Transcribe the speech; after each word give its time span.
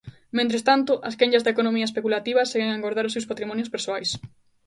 Mentres 0.37 0.63
tanto, 0.69 0.93
as 1.09 1.17
quenllas 1.19 1.43
da 1.43 1.53
economía 1.55 1.89
especulativa 1.89 2.49
seguen 2.51 2.69
a 2.71 2.77
engordar 2.79 3.05
os 3.07 3.13
seus 3.15 3.29
patrimonios 3.31 3.71
persoais. 3.73 4.09